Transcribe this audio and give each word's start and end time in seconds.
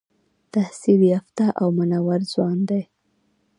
تحصیل 0.53 1.01
یافته 1.13 1.45
او 1.59 1.67
منور 1.77 2.19
ځوان 2.33 2.57
دی. 2.69 2.83